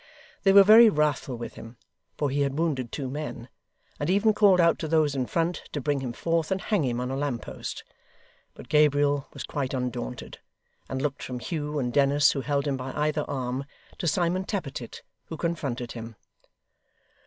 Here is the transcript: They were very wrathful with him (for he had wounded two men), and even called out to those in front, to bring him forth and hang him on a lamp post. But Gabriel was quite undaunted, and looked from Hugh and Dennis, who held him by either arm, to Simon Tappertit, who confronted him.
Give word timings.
They 0.41 0.51
were 0.51 0.63
very 0.63 0.89
wrathful 0.89 1.35
with 1.37 1.53
him 1.53 1.77
(for 2.17 2.31
he 2.31 2.41
had 2.41 2.57
wounded 2.57 2.91
two 2.91 3.07
men), 3.07 3.49
and 3.99 4.09
even 4.09 4.33
called 4.33 4.59
out 4.59 4.79
to 4.79 4.87
those 4.87 5.13
in 5.13 5.27
front, 5.27 5.61
to 5.73 5.79
bring 5.79 5.99
him 5.99 6.11
forth 6.11 6.49
and 6.49 6.59
hang 6.59 6.83
him 6.83 6.99
on 6.99 7.11
a 7.11 7.15
lamp 7.15 7.43
post. 7.43 7.83
But 8.55 8.67
Gabriel 8.67 9.27
was 9.31 9.43
quite 9.43 9.75
undaunted, 9.75 10.39
and 10.89 11.03
looked 11.03 11.21
from 11.21 11.37
Hugh 11.37 11.77
and 11.77 11.93
Dennis, 11.93 12.31
who 12.31 12.41
held 12.41 12.65
him 12.65 12.77
by 12.77 12.91
either 12.93 13.25
arm, 13.29 13.63
to 13.99 14.07
Simon 14.07 14.43
Tappertit, 14.43 15.03
who 15.25 15.37
confronted 15.37 15.91
him. 15.91 16.15